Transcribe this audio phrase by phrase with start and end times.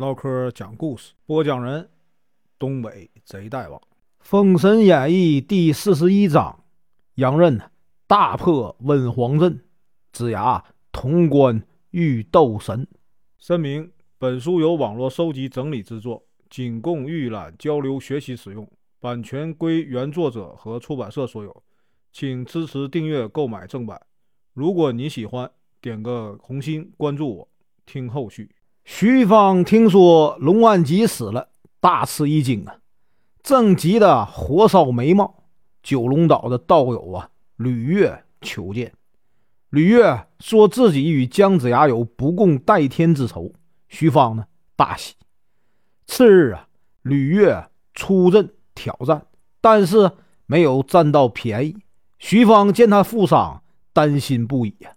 [0.00, 1.90] 唠嗑讲故事，播讲人：
[2.58, 3.78] 东北贼大王，
[4.20, 6.64] 《封神演义》第四十一章：
[7.16, 7.60] 杨任
[8.06, 9.62] 大破温黄镇，
[10.10, 12.88] 子牙潼关遇斗神。
[13.36, 18.66] 声明：本书由网络收集整理制作，仅供预览、交流、学习使用，
[19.00, 21.62] 版权归原作者和出版社所有，
[22.10, 24.00] 请支持订阅、购买正版。
[24.54, 27.48] 如果你喜欢，点个红心，关注我，
[27.84, 28.50] 听后续。
[28.92, 31.48] 徐芳听说龙安吉死了，
[31.78, 32.78] 大吃一惊啊！
[33.40, 35.44] 正急得火烧眉毛。
[35.80, 38.92] 九龙岛的道友啊，吕月求见。
[39.70, 43.52] 吕月说自己与姜子牙有不共戴天之仇。
[43.88, 45.14] 徐芳呢，大喜。
[46.06, 46.66] 次日啊，
[47.02, 49.24] 吕月出阵挑战，
[49.60, 50.10] 但是
[50.46, 51.76] 没有占到便宜。
[52.18, 53.62] 徐芳见他负伤，
[53.92, 54.90] 担心不已呀。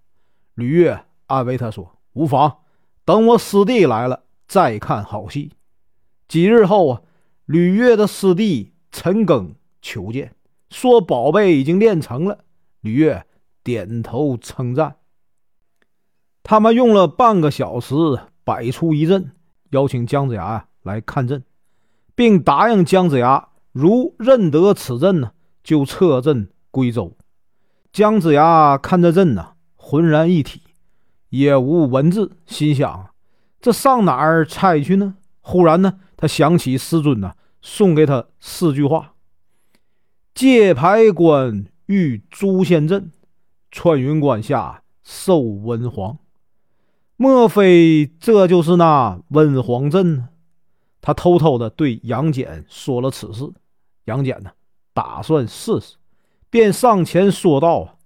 [0.56, 2.58] 吕月安慰他说：“无妨。”
[3.06, 5.52] 等我师弟来了再看好戏。
[6.28, 7.02] 几日后啊，
[7.46, 10.34] 吕月的师弟陈庚求见，
[10.70, 12.40] 说宝贝已经练成了。
[12.82, 13.26] 吕月
[13.64, 14.96] 点头称赞。
[16.44, 17.94] 他们用了半个小时
[18.44, 19.32] 摆出一阵，
[19.70, 21.44] 邀请姜子牙来看阵，
[22.16, 25.32] 并答应姜子牙如认得此阵呢，
[25.64, 27.16] 就撤阵归州。
[27.92, 30.63] 姜子牙看这阵呢，浑然一体。
[31.34, 33.10] 也无文字，心想：
[33.60, 35.16] 这上哪儿猜去呢？
[35.42, 39.16] 忽然呢，他想起师尊呢送给他四句话
[40.36, 43.12] ：“界牌关遇诛仙阵，
[43.72, 46.20] 穿云关下受瘟黄。”
[47.18, 50.30] 莫非这就是那温黄阵呢？
[51.02, 53.52] 他偷偷的对杨戬说了此事。
[54.06, 54.52] 杨戬呢，
[54.94, 55.96] 打算试试，
[56.52, 57.98] 便上前说道：“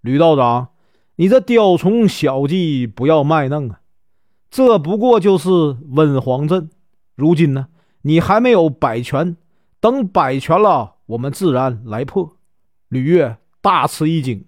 [0.00, 0.68] 吕道长。”
[1.22, 3.80] 你这雕虫小技不要卖弄啊！
[4.50, 6.68] 这不过就是温黄阵，
[7.14, 7.68] 如今呢，
[8.00, 9.36] 你还没有摆全，
[9.78, 12.38] 等摆全了，我们自然来破。
[12.88, 14.46] 吕月大吃一惊，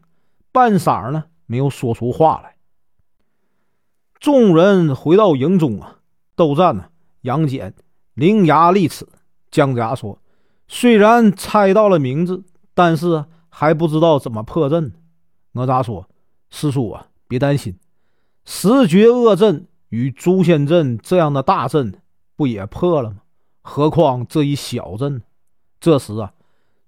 [0.50, 2.56] 半晌呢没有说出话来。
[4.19, 5.99] 众人回到营中啊，
[6.34, 6.87] 斗战呢，
[7.20, 7.72] 杨戬
[8.15, 9.06] 伶牙俐齿。
[9.49, 10.19] 姜子牙说
[10.66, 12.43] ：“虽然猜到了名字，
[12.75, 14.93] 但是还不知道怎么破阵。”
[15.54, 16.09] 哪吒说。
[16.54, 17.76] 师叔啊，别担心，
[18.44, 21.92] 十绝恶阵与诛仙阵这样的大阵
[22.37, 23.16] 不也破了吗？
[23.60, 25.20] 何况这一小阵。
[25.81, 26.32] 这时啊，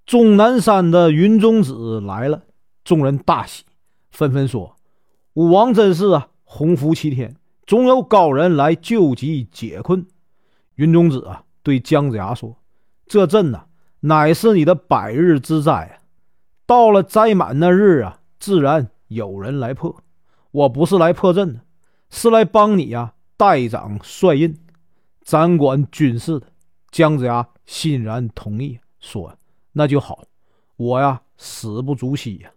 [0.06, 2.44] 终南山的云中子来了，
[2.84, 3.64] 众人大喜，
[4.12, 4.76] 纷纷说
[5.34, 7.34] ：“武王真是啊，洪福齐天，
[7.66, 10.06] 总有高人来救急解困。”
[10.76, 12.56] 云中子啊，对姜子牙说
[13.08, 13.64] ：“这阵呐，
[13.98, 16.06] 乃是你的百日之灾啊，
[16.66, 20.02] 到了灾满那日啊，自然。”有人来破，
[20.50, 21.60] 我不是来破阵的，
[22.10, 24.58] 是来帮你呀，代掌帅印，
[25.22, 26.46] 掌管军事的。
[26.90, 29.36] 姜子牙欣然同意，说
[29.72, 30.24] ：“那就好，
[30.76, 32.50] 我呀死不足惜呀。”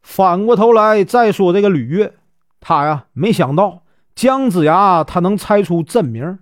[0.00, 2.14] 反过头来再说这个吕月，
[2.60, 3.82] 他呀没想到
[4.14, 6.38] 姜子牙他能猜出阵名，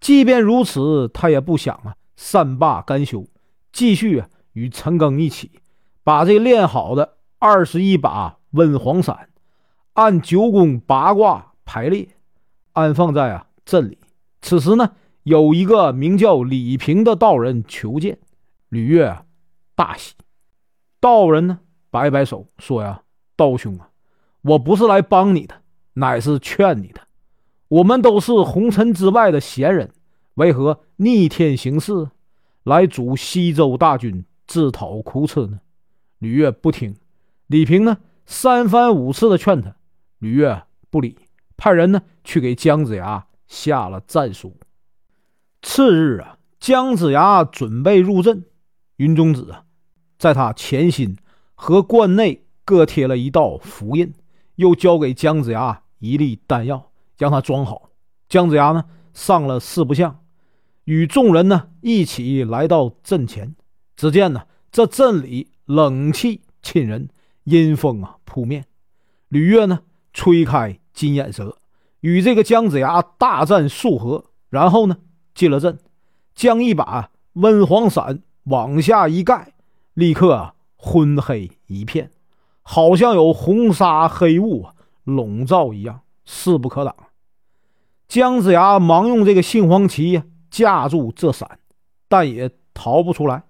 [0.00, 3.24] 即便如此，他也不想啊善罢甘休，
[3.72, 5.60] 继续啊与陈庚一起
[6.02, 7.18] 把这练好的。
[7.46, 9.28] 二十一把温黄伞，
[9.92, 12.08] 按九宫八卦排列，
[12.72, 13.98] 安放在啊镇里。
[14.40, 14.92] 此时呢，
[15.24, 18.18] 有一个名叫李平的道人求见
[18.70, 19.18] 吕月，
[19.74, 20.14] 大喜。
[20.98, 21.58] 道人呢，
[21.90, 23.02] 摆摆手说：“呀，
[23.36, 23.90] 道兄啊，
[24.40, 25.54] 我不是来帮你的，
[25.92, 27.02] 乃是劝你的。
[27.68, 29.92] 我们都是红尘之外的闲人，
[30.36, 32.08] 为何逆天行事，
[32.62, 35.60] 来阻西周大军自讨苦吃呢？”
[36.20, 36.96] 吕月不听。
[37.54, 39.76] 李平呢，三番五次的劝他，
[40.18, 41.16] 吕月不理，
[41.56, 44.56] 派人呢去给姜子牙下了战书。
[45.62, 48.44] 次日啊，姜子牙准备入阵，
[48.96, 49.62] 云中子啊，
[50.18, 51.16] 在他前心
[51.54, 54.12] 和冠内各贴了一道符印，
[54.56, 57.90] 又交给姜子牙一粒丹药，让他装好。
[58.28, 60.18] 姜子牙呢，上了四不像，
[60.86, 63.54] 与众人呢一起来到阵前。
[63.94, 67.08] 只见呢，这阵里冷气沁人。
[67.44, 68.64] 阴风啊扑面，
[69.28, 69.80] 吕月呢
[70.12, 71.56] 吹开金眼蛇，
[72.00, 74.96] 与这个姜子牙大战数合，然后呢
[75.34, 75.78] 进了阵，
[76.34, 79.54] 将一把温黄伞往下一盖，
[79.94, 82.10] 立刻啊昏黑一片，
[82.62, 84.66] 好像有红纱黑雾
[85.04, 86.94] 笼罩一样，势不可挡。
[88.06, 91.58] 姜子牙忙用这个杏黄旗架住这伞，
[92.08, 93.44] 但也逃不出来。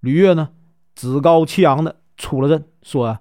[0.00, 0.48] 吕月呢
[0.94, 3.18] 趾高气扬的出了阵，说。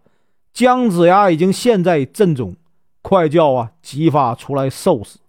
[0.54, 2.58] 姜子牙已经陷在阵中，
[3.02, 3.72] 快叫啊！
[3.82, 5.20] 姬发出来受死！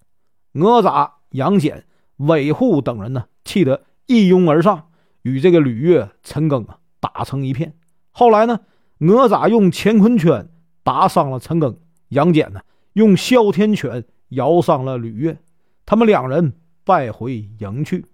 [0.50, 1.84] 哪吒杨戬、
[2.16, 4.88] 韦护等人呢，气得一拥而上，
[5.22, 7.74] 与这个吕岳、陈赓啊打成一片。
[8.10, 8.60] 后来呢，
[8.98, 10.48] 哪吒用乾坤圈
[10.82, 11.76] 打伤了陈赓，
[12.08, 12.60] 杨戬呢
[12.94, 15.38] 用哮天犬咬伤了吕岳，
[15.86, 16.54] 他们两人
[16.84, 18.06] 败回营去。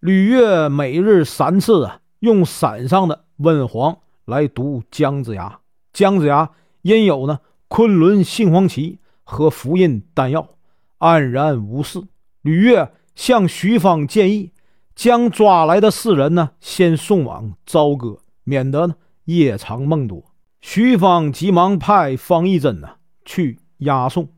[0.00, 3.98] 吕岳每日三次啊，用伞上的温黄
[4.28, 5.60] 来毒姜子牙。
[5.92, 6.50] 姜子牙
[6.82, 10.50] 因有呢昆仑杏黄旗和符印丹药，
[10.98, 12.02] 安然无事。
[12.42, 14.52] 吕岳向徐芳建议，
[14.94, 20.22] 将抓来的四人呢，先送往朝歌，免得呢夜长梦多。
[20.60, 24.28] 徐芳急忙派方义珍呢去押送。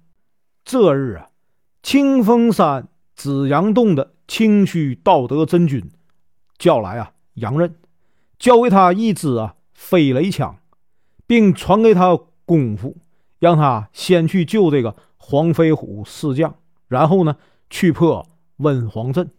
[0.65, 1.31] 这日啊，
[1.83, 5.91] 清风山紫阳洞的清虚道德真君
[6.59, 7.75] 叫来啊杨任，
[8.39, 10.59] 交给他一支啊飞雷枪，
[11.27, 12.99] 并传给他功夫，
[13.39, 16.55] 让他先去救这个黄飞虎四将，
[16.87, 17.37] 然后呢
[17.71, 18.27] 去破。
[18.59, 19.31] 温黄阵，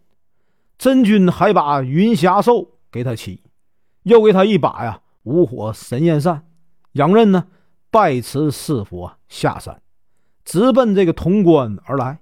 [0.76, 3.40] 真君还把云霞兽给他骑，
[4.02, 6.44] 又给他一把呀五火神焰扇。
[6.94, 7.46] 杨任呢，
[7.88, 9.80] 拜辞师傅下山，
[10.44, 12.18] 直奔这个潼关而来。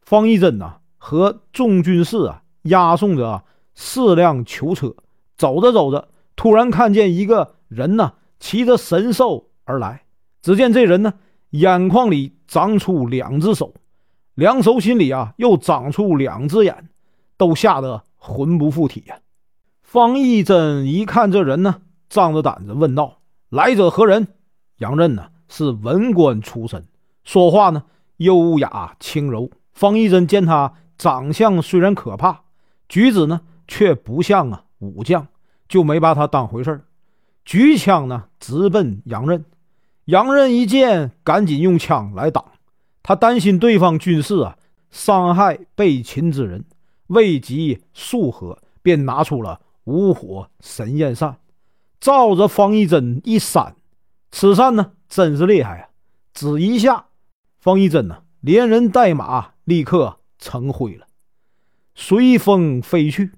[0.00, 3.44] 方一珍呐和众军士啊押送着
[3.74, 4.96] 四辆囚车，
[5.36, 10.02] 走着走着，突然看见一个人呢骑着神兽而来。
[10.40, 11.14] 只见这人呢
[11.50, 13.74] 眼眶里长出两只手。
[14.34, 16.88] 两手心里啊，又长出两只眼，
[17.36, 19.16] 都吓得魂不附体呀。
[19.82, 23.18] 方义珍一看这人呢，张着胆子问道
[23.50, 24.26] ：“来者何人？”
[24.80, 26.82] 杨任呢是文官出身，
[27.24, 27.84] 说话呢
[28.16, 29.50] 优雅轻柔。
[29.72, 32.44] 方义珍见他长相虽然可怕，
[32.88, 35.28] 举止呢却不像啊武将，
[35.72, 36.82] 就没把他当回事
[37.46, 39.42] 举枪呢直奔杨任。
[40.04, 42.44] 杨任一见，赶紧用枪来挡。
[43.02, 44.58] 他担心对方军士啊
[44.90, 46.66] 伤害被擒之人，
[47.06, 51.38] 未及数合，便拿出了五火神焰扇，
[51.98, 53.74] 照着方一珍一扇。
[54.30, 55.88] 此扇呢，真是厉害啊！
[56.34, 57.06] 只一下，
[57.58, 61.06] 方一珍呢，连人带马立刻成灰了，
[61.94, 63.30] 随风飞去。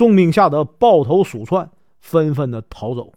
[0.00, 1.70] 众兵吓得抱头鼠窜，
[2.00, 3.12] 纷纷的逃走。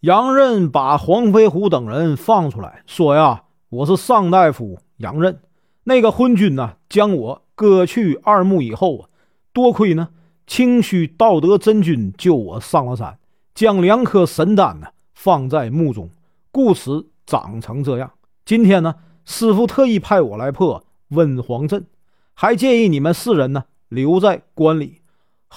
[0.00, 3.44] 杨任把黄飞虎等人放出来，说呀。
[3.68, 5.38] 我是上大夫杨任，
[5.84, 9.08] 那个昏君呢，将我割去二目以后啊，
[9.52, 10.08] 多亏呢
[10.44, 13.20] 清虚道德真君救我上了山，
[13.54, 16.10] 将两颗神丹呢放在墓中，
[16.50, 18.10] 故此长成这样。
[18.44, 21.86] 今天呢，师傅特意派我来破温黄阵，
[22.34, 25.02] 还建议你们四人呢留在关里。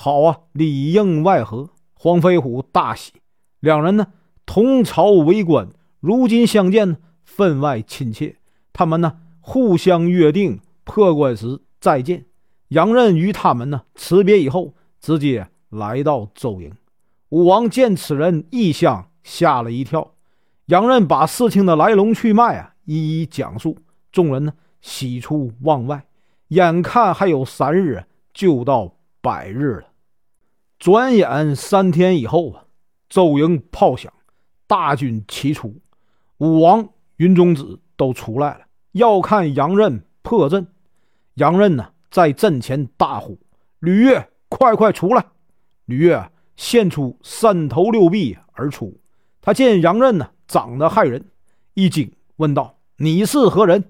[0.01, 1.72] 好啊，里应外合。
[1.94, 3.12] 黄飞虎大喜，
[3.60, 4.07] 两人呢
[4.46, 5.68] 同朝为官，
[6.00, 6.98] 如今相见呢。
[7.25, 8.38] 分外亲切，
[8.72, 12.28] 他们呢互相约定破关时再见。
[12.69, 16.72] 杨任与他们呢辞别以后，直接来到周营。
[17.28, 20.13] 武王见此人异象，吓了一跳。
[20.68, 23.78] 杨任把事情的来龙去脉啊一一讲述，
[24.13, 26.06] 众人呢喜出望外。
[26.48, 29.88] 眼看还有三日就到百日了，
[30.79, 32.65] 转眼三天以后啊，
[33.07, 34.11] 周营炮响，
[34.65, 35.79] 大军齐出，
[36.37, 36.89] 武王。
[37.17, 38.61] 云中子都出来了，
[38.93, 40.65] 要看杨任破阵。
[41.33, 43.37] 杨任呢，在阵前大呼
[43.79, 45.25] ：“吕岳，快快出来！”
[45.83, 48.98] 吕岳现出三头六臂而出。
[49.41, 51.25] 他见杨任呢，长得骇人，
[51.74, 53.83] 一惊，问道：“你是何人？”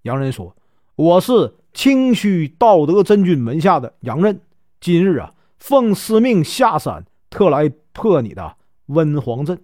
[0.00, 0.56] 杨任说
[0.96, 4.40] ：“我是清虚道德真君门下的杨任，
[4.80, 9.62] 今日啊，奉师命下山，特来破你的温黄阵。”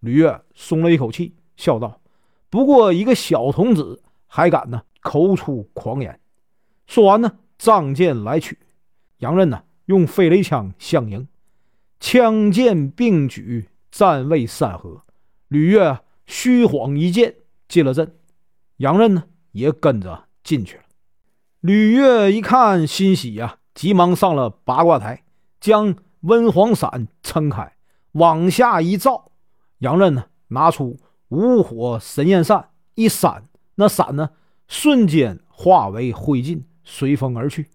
[0.00, 2.00] 吕岳松了一口气，笑道。
[2.48, 6.18] 不过一个小童子还敢呢，口出狂言。
[6.86, 8.58] 说完呢，仗剑来取。
[9.18, 11.28] 杨任呢，用飞雷枪相迎，
[12.00, 15.02] 枪剑并举，战未三合，
[15.48, 17.36] 吕岳虚晃一剑
[17.68, 18.16] 进了阵。
[18.78, 20.82] 杨任呢，也跟着进去了。
[21.60, 25.22] 吕岳一看欣喜呀，急忙上了八卦台，
[25.62, 27.76] 将温黄伞撑开，
[28.12, 29.30] 往下一照。
[29.78, 30.98] 杨任呢，拿出。
[31.28, 34.30] 五火神焰扇一扇，那伞呢，
[34.66, 37.70] 瞬间化为灰烬，随风而去。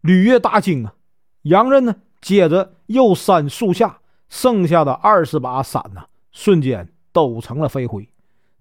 [0.00, 0.94] 吕岳大惊啊！
[1.42, 8.08] 杨任呢，接着又扇树下，剩下的二十把伞呢，瞬间都成了飞灰。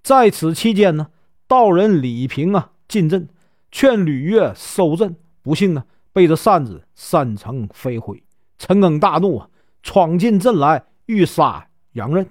[0.01, 1.07] 在此期间呢，
[1.47, 3.29] 道人李平啊进阵，
[3.71, 8.21] 劝吕岳收阵，不幸呢，被这扇子扇成飞灰。
[8.63, 9.50] 陈赓大怒啊，
[9.82, 12.27] 闯进阵来欲杀杨任。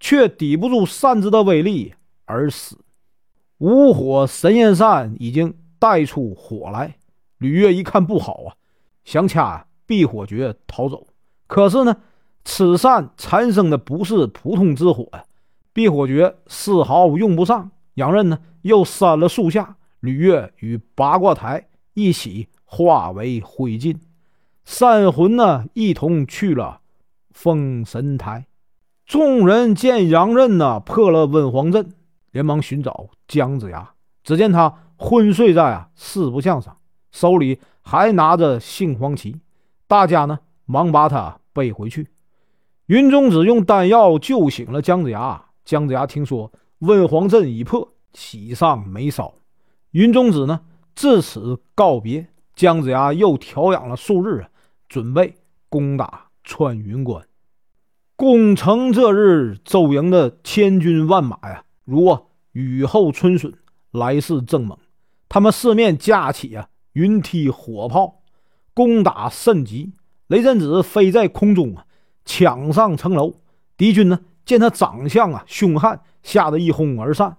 [0.00, 1.92] 却抵不住扇子的威力
[2.24, 2.78] 而死。
[3.58, 6.96] 五火神焰扇已经带出火来，
[7.36, 8.56] 吕岳一看不好啊，
[9.04, 11.06] 想掐避火诀逃走。
[11.46, 11.94] 可是呢，
[12.42, 15.24] 此扇产生的不是普通之火呀，
[15.74, 17.70] 避火诀丝毫用不上。
[17.92, 23.96] 两人呢又扇了数下，吕岳与八卦台一起化为灰烬，
[24.68, 26.80] 三魂呢一同去了
[27.30, 28.46] 封神台。
[29.06, 31.92] 众人见杨任呢破了温黄阵，
[32.32, 33.92] 连忙寻找姜子牙。
[34.24, 36.76] 只见他昏睡在啊四不像上，
[37.12, 39.40] 手里还拿着杏黄旗。
[39.86, 42.08] 大家呢忙把他背回去。
[42.86, 45.40] 云中子用丹药救醒了姜子牙。
[45.64, 49.32] 姜子牙听说温黄阵已破，喜上眉梢。
[49.92, 50.62] 云中子呢
[50.96, 52.26] 至此告别。
[52.56, 54.48] 姜子牙又调养了数日啊，
[54.88, 55.36] 准备
[55.68, 57.24] 攻打穿云关。
[58.14, 62.18] 攻城这日，周营的千军万马呀，如
[62.52, 63.52] 雨后春笋，
[63.90, 64.78] 来势正猛。
[65.28, 68.22] 他们四面架起啊云梯火炮，
[68.72, 69.92] 攻打甚急。
[70.28, 71.84] 雷震子飞在空中啊，
[72.24, 73.34] 抢上城楼。
[73.76, 77.36] 敌军呢，见他长相啊凶悍，吓得一哄而散。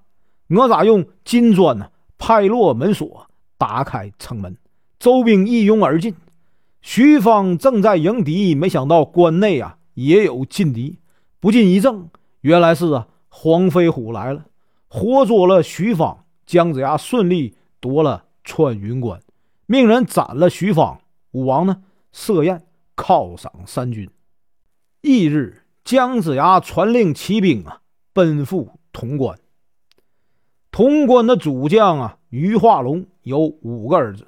[0.47, 1.89] 哪吒用金砖呢
[2.19, 3.27] 拍落门锁，
[3.57, 4.55] 打开城门。
[4.99, 6.13] 周兵一拥而进。
[6.89, 9.77] 徐芳正在迎敌，没想到关内啊。
[9.95, 10.99] 也有劲敌，
[11.37, 12.07] 不禁一怔，
[12.39, 14.45] 原来是啊黄飞虎来了，
[14.87, 16.23] 活捉了徐芳。
[16.45, 19.19] 姜子牙顺利夺了穿云关，
[19.65, 21.01] 命人斩了徐芳。
[21.31, 22.65] 武王呢设宴
[22.95, 24.09] 犒赏三军。
[25.01, 27.81] 翌日，姜子牙传令骑兵啊
[28.13, 29.37] 奔赴潼关。
[30.71, 34.25] 潼关的主将啊于化龙有五个儿子：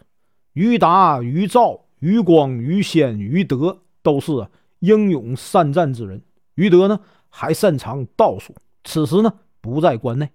[0.51, 4.47] 于达、于兆、于光、于仙、于德，都是。
[4.79, 6.23] 英勇善战之人，
[6.55, 8.55] 于德呢还擅长道术。
[8.85, 10.29] 此时呢不在关内。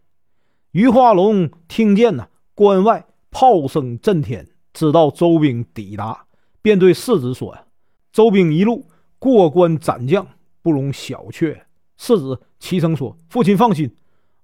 [0.73, 6.27] 于化龙听见呢关外炮声震天，知道周兵抵达，
[6.61, 7.65] 便对世子说：“呀，
[8.13, 8.87] 周兵一路
[9.19, 10.27] 过关斩将，
[10.61, 11.59] 不容小觑。”
[11.97, 13.91] 世子齐声说：“父亲放心，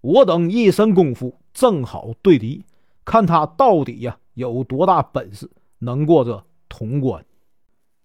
[0.01, 2.65] 我等一身功夫正好对敌，
[3.05, 5.51] 看他到底呀有多大本事，
[5.81, 7.23] 能过这潼关。”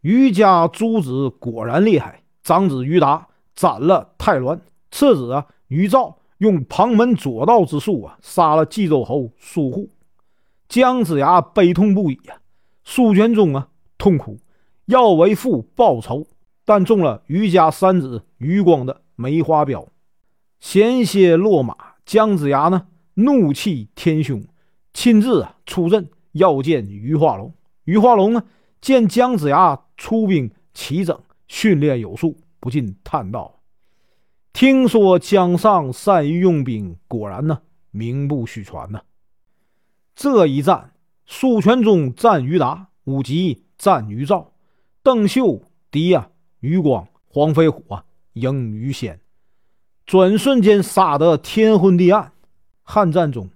[0.02, 4.60] 于家诸子果然厉害，长子于达斩了太鸾，
[4.92, 9.90] 次子啊于兆用旁门左道之术啊杀了冀州侯苏护。
[10.68, 12.38] 姜子牙悲痛不已啊，
[12.84, 14.38] 苏全忠啊痛苦，
[14.86, 16.28] 要为父报仇，
[16.66, 19.88] 但中了于家三子于光的梅花镖，
[20.60, 21.76] 险些落马。
[22.06, 24.44] 姜子牙呢怒气天凶，
[24.94, 27.52] 亲自啊出阵要见于化龙。
[27.86, 28.44] 于化龙呢
[28.82, 29.82] 见姜子牙。
[29.98, 33.62] 出兵齐整，训练有素，不禁叹道
[34.52, 37.62] ：“听说姜尚善于用兵，果然呢，
[37.92, 39.04] 名不虚传呢。”
[40.18, 40.92] 这一战，
[41.26, 44.52] 苏全忠战于达，武吉战于赵，
[45.02, 46.28] 邓秀敌呀
[46.60, 49.22] 于光，黄飞虎啊赢于仙，
[50.06, 52.34] 转瞬间杀得天昏地暗。
[52.84, 53.50] 汉战中，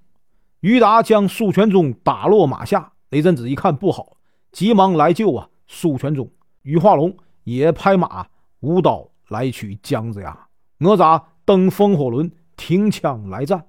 [0.62, 4.16] 于达将苏全忠打落马下，雷震子一看不好，
[4.52, 5.50] 急忙来救啊。
[5.72, 6.28] 苏全忠、
[6.64, 8.26] 于化龙也拍马
[8.62, 10.48] 舞刀来取姜子牙。
[10.80, 13.68] 哪吒登风火轮，停枪来战。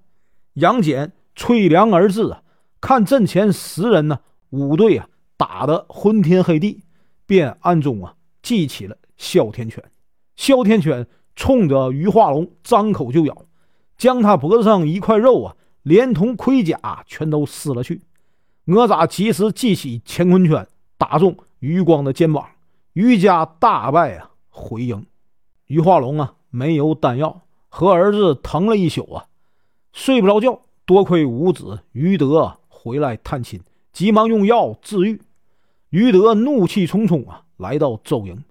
[0.55, 2.43] 杨戬催粮而至啊，
[2.81, 6.83] 看阵前十人呢，五队啊打得昏天黑地，
[7.27, 9.85] 便暗中啊记起了哮天犬。
[10.37, 11.07] 哮天犬
[11.37, 13.45] 冲着于化龙张口就咬，
[13.99, 18.01] 将他脖子上一块肉啊，连同盔甲全都撕了去。
[18.65, 21.37] 哪吒及时记起乾坤圈，打中。
[21.61, 22.49] 余光的肩膀，
[22.95, 25.05] 余家大败啊，回营。
[25.67, 29.27] 余化龙啊，没有丹药，和儿子疼了一宿啊，
[29.93, 30.59] 睡不着觉。
[30.87, 33.61] 多亏五子余德回来探亲，
[33.93, 35.21] 急忙用药治愈。
[35.91, 38.43] 余德怒气冲冲啊，来到周营，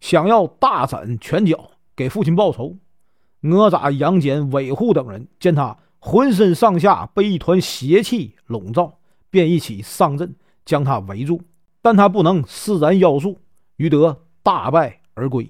[0.00, 2.76] 想要大展拳脚，给父亲报仇。
[3.40, 8.95] 哪吒、杨戬、韦护等人见他浑身上下被一团邪气笼罩，
[9.30, 11.40] 便一起上阵，将他围住。
[11.82, 13.38] 但他不能施展妖术，
[13.76, 15.48] 于德大败而归。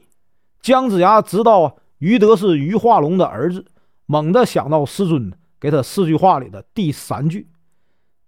[0.60, 3.64] 姜子牙知道啊，于德是于化龙的儿子，
[4.04, 7.48] 猛地想到师尊给他四句话里的第三句：“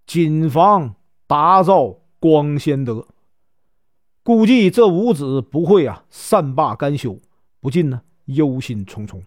[0.07, 0.95] 谨防
[1.27, 3.05] 打造光仙德。”
[4.23, 7.19] 估计这五子不会啊善罢甘休，
[7.59, 9.21] 不禁呢忧心忡忡。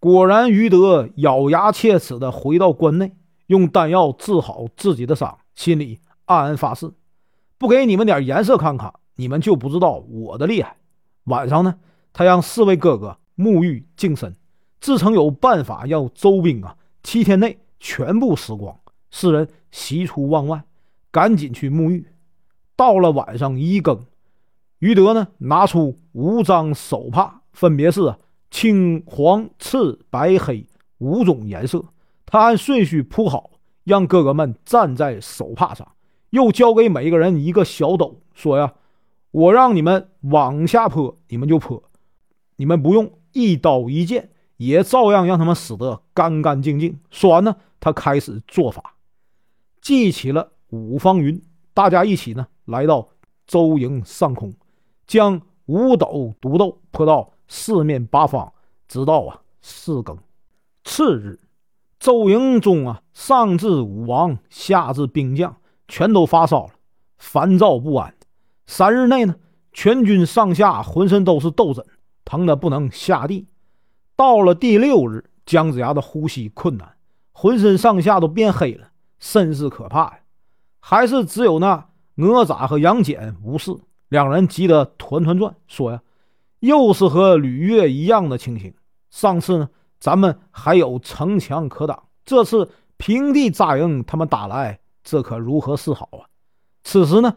[0.00, 3.14] 果然，于德咬牙切齿地回到关内，
[3.46, 6.90] 用丹药治好自己的伤，心里暗暗发誓。
[7.58, 10.76] 不给你们点颜色看看，你们就不知道我的厉害。
[11.24, 11.76] 晚上呢，
[12.12, 14.34] 他让四位哥哥沐浴净身，
[14.80, 18.76] 自称有办法要周兵啊七天内全部死光。
[19.10, 20.64] 四人喜出望外，
[21.10, 22.08] 赶紧去沐浴。
[22.74, 24.04] 到了晚上一更，
[24.78, 28.16] 于德呢拿出五张手帕，分别是
[28.50, 30.66] 青、黄、赤、白、黑
[30.98, 31.84] 五种颜色。
[32.32, 33.50] 他按顺序铺好，
[33.84, 35.86] 让哥哥们站在手帕上，
[36.30, 38.72] 又交给每个人一个小斗，说呀
[39.32, 41.82] ：“我让你们往下泼，你们就泼，
[42.56, 48.94] 你们不用一刀一剑，也照样让他们死得干干净净。”说完呢，他开始做法，
[49.82, 51.38] 记起了五方云，
[51.74, 53.10] 大家一起呢来到
[53.46, 54.50] 周营上空，
[55.06, 58.50] 将五斗毒豆泼到四面八方，
[58.88, 60.16] 直到啊四更。
[60.82, 61.38] 次日。
[62.02, 65.54] 周营中啊，上至武王，下至兵将，
[65.86, 66.70] 全都发烧了，
[67.16, 68.12] 烦躁不安。
[68.66, 69.36] 三日内呢，
[69.72, 71.86] 全军上下浑身都是痘疹，
[72.24, 73.46] 疼得不能下地。
[74.16, 76.96] 到了第六日，姜子牙的呼吸困难，
[77.30, 78.88] 浑身上下都变黑了，
[79.20, 80.18] 甚是可怕呀。
[80.80, 83.72] 还是只有那哪吒和杨戬无事，
[84.08, 86.02] 两人急得团团转，说呀
[86.58, 88.74] ：“又是和吕月一样的情形。
[89.08, 89.70] 上次呢？”
[90.02, 96.26] 咱们还有城墙可挡，这次平地扎营，他们打来，这可如何是好啊？
[96.82, 97.36] 此时呢，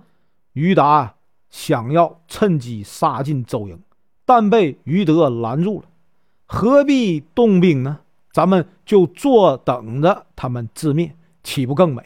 [0.53, 1.13] 于达
[1.51, 3.79] 想要趁机杀进周营，
[4.25, 5.85] 但被于德拦住了。
[6.47, 7.99] 何必动兵呢？
[8.31, 12.03] 咱们就坐等着他们自灭，岂不更美？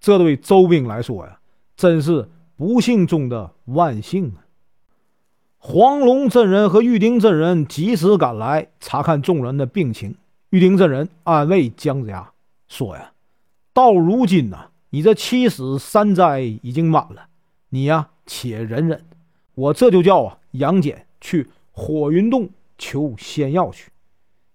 [0.00, 1.38] 这对周兵来说呀，
[1.76, 4.42] 真是不幸中的万幸啊！
[5.62, 10.16] 黄龙真人和玉丁真人及时赶来查看众人的病情。
[10.48, 12.30] 玉丁真人安慰姜子牙
[12.66, 13.12] 说：“呀，
[13.74, 17.26] 到如今呐，你这七死三灾已经满了，
[17.68, 19.04] 你呀且忍忍。
[19.54, 22.48] 我这就叫啊杨戬去火云洞
[22.78, 23.90] 求仙药去。”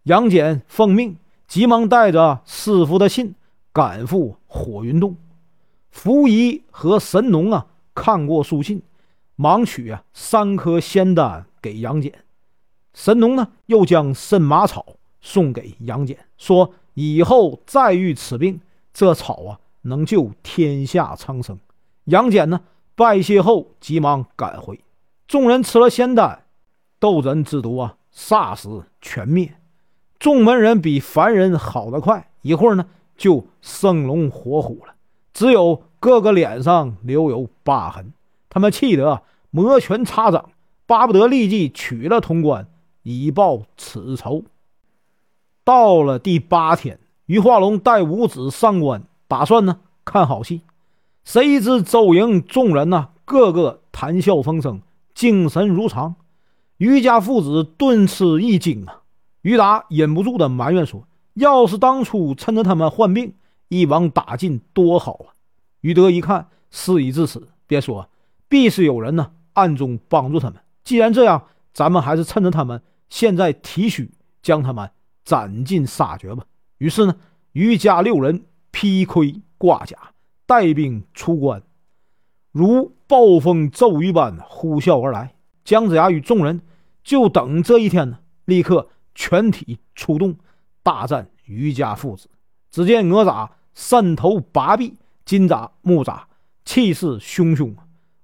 [0.04, 3.36] 杨戬奉命，急忙带着师傅的信
[3.72, 5.16] 赶赴火云洞。
[5.92, 8.82] 符仪和神农啊看过书信。
[9.36, 12.14] 忙取啊三颗仙丹给杨戬，
[12.94, 18.62] 神农呢又将参马草送给杨戬，说以后再遇此病，
[18.94, 21.60] 这草啊能救天下苍生。
[22.06, 22.62] 杨戬呢
[22.96, 24.80] 拜谢后急忙赶回，
[25.28, 26.44] 众人吃了仙丹，
[27.00, 29.56] 斗人之毒啊霎时全灭。
[30.18, 32.86] 众门人比凡人好得快，一会儿呢
[33.18, 34.94] 就生龙活虎了，
[35.34, 38.14] 只有个个脸上留有疤痕。
[38.56, 40.52] 他们气得摩拳擦掌，
[40.86, 42.66] 巴不得立即取了潼关，
[43.04, 44.46] 以报此仇。
[45.66, 50.62] 到了第八天，于化龙带五子上关，打算呢看好戏。
[51.26, 54.80] 谁知周营众人呢，个个谈笑风生，
[55.14, 56.16] 精神如常。
[56.78, 59.02] 于家父子顿吃一惊啊！
[59.42, 63.34] 于达忍不住的埋怨说：“要是当初趁着他们患病，
[63.68, 65.36] 一网打尽多好啊！”
[65.82, 68.08] 于德一看，事已至此，便说。
[68.48, 70.60] 必是有人呢暗中帮助他们。
[70.84, 74.90] 既然这样，咱们还是趁着他们现在体虚，将他们
[75.24, 76.46] 斩尽杀绝吧。
[76.78, 77.16] 于是呢，
[77.54, 79.98] 余家六人披盔挂甲，
[80.46, 81.64] 带兵出关，
[82.52, 85.34] 如暴风骤雨般呼啸而来。
[85.64, 86.62] 姜子牙与众人
[87.04, 90.36] 就等这一天呢，立刻全体出动，
[90.84, 92.30] 大战余家父子。
[92.70, 96.24] 只见哪吒三头八臂，金吒木吒
[96.66, 97.74] 气势汹汹。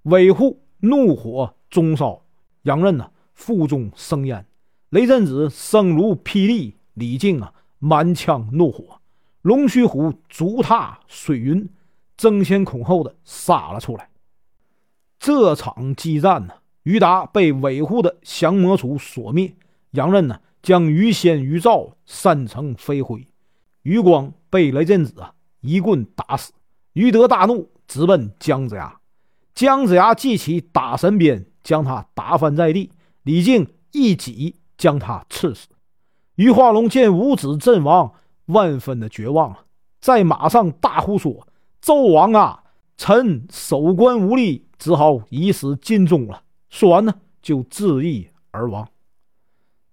[0.04, 2.24] 尾护怒火中烧，
[2.64, 4.46] 杨任呢腹中生烟，
[4.90, 9.00] 雷震子声如霹雳，李靖啊满腔怒火，
[9.44, 11.70] 龙须虎足踏水云，
[12.18, 14.10] 争先恐后的杀了出来。
[15.20, 19.56] 这场激战呢，于达被尾护的降魔杵所灭，
[19.92, 23.28] 杨任呢将于仙、于兆扇成飞灰，
[23.84, 26.54] 于光被雷震子啊一棍打死。
[26.94, 29.00] 于德大怒，直奔姜子牙。
[29.54, 32.92] 姜子牙记起打神鞭，将他打翻在地。
[33.24, 35.68] 李靖一戟将他刺死。
[36.36, 38.14] 余化龙见五子阵亡，
[38.46, 39.66] 万分的绝望啊，
[40.00, 41.48] 在马上大呼说
[41.84, 42.64] ：“纣王啊，
[42.98, 48.88] 臣守关无力，只好以死尽忠了。”说完呢，就自缢而亡。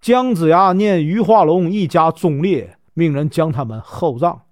[0.01, 4.43] 姜子牙念余化龙一家忠烈，命人将他们厚葬。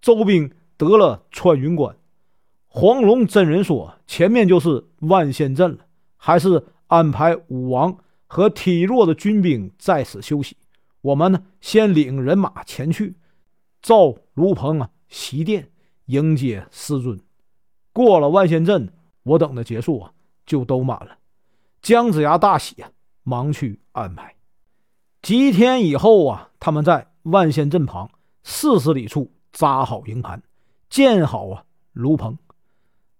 [0.00, 1.94] 周兵得了穿云关。
[2.68, 10.56] 黄龙真人说：“前面就是万仙阵了，还是安排武王和体弱的军兵在此休息。
[11.00, 13.16] 我们呢，先领人马前去，
[13.80, 15.70] 造炉棚啊，席殿
[16.06, 17.18] 迎接师尊。
[17.92, 20.12] 过了万仙阵，我等的结束啊，
[20.44, 21.16] 就都满了。”
[21.80, 22.90] 姜子牙大喜啊，
[23.22, 24.34] 忙去安排。
[25.22, 28.10] 几天以后啊，他们在万仙阵旁
[28.42, 30.42] 四十里处扎好营盘，
[30.90, 32.36] 建好啊炉棚。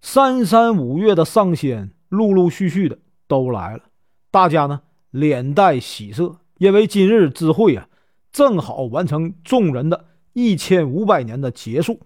[0.00, 3.84] 三山五岳的上仙陆陆续续的都来了，
[4.30, 7.88] 大家呢脸带喜色，因为今日之会啊，
[8.32, 12.00] 正好完成众人的一千五百年的结束，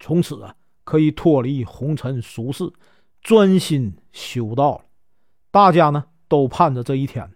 [0.00, 2.72] 从此啊可以脱离红尘俗世，
[3.20, 4.84] 专心修道了。
[5.50, 7.30] 大家呢都盼着这一天。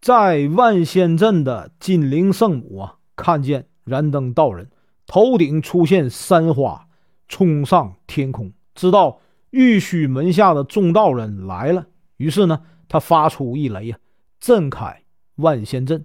[0.00, 4.70] 在万仙镇的金陵圣母啊，看见燃灯道人
[5.06, 6.88] 头顶出现山花，
[7.28, 11.86] 冲上天空，知道玉虚门下的众道人来了。
[12.16, 13.98] 于是呢，他发出一雷啊，
[14.40, 15.02] 震开
[15.36, 16.04] 万仙阵。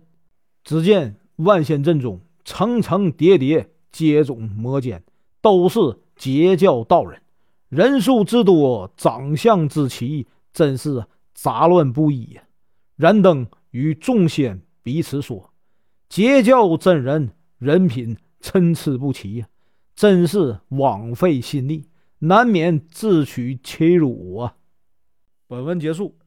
[0.64, 5.04] 只见万仙阵中层层叠叠接踵摩肩，
[5.42, 5.80] 都是
[6.16, 7.22] 截教道人，
[7.70, 12.44] 人数之多，长相之奇，真是杂乱不一呀。
[12.96, 13.48] 燃灯。
[13.72, 15.54] 与众仙彼此说
[16.10, 17.30] ：“截教真人
[17.60, 19.48] 人品参差不齐呀，
[19.96, 21.86] 真是枉费心力，
[22.20, 24.58] 难免自取其辱啊！”
[25.48, 26.18] 本文结束，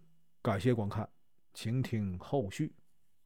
[0.43, 1.09] 感谢观看，
[1.55, 2.73] 请听后续。